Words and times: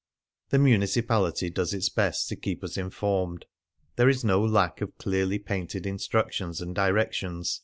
The 0.49 0.57
Municipality 0.57 1.51
does 1.51 1.75
its 1.75 1.87
best 1.89 2.27
to 2.29 2.35
keep 2.35 2.63
us 2.63 2.75
informed; 2.75 3.45
there 3.97 4.09
is 4.09 4.23
no 4.25 4.43
lack 4.43 4.81
of 4.81 4.97
clearly 4.97 5.37
painted 5.37 5.85
instructions 5.85 6.59
and 6.59 6.73
directions. 6.73 7.59